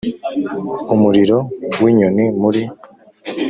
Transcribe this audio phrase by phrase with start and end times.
[0.93, 1.37] umuriro
[1.81, 2.61] w'inyoni muri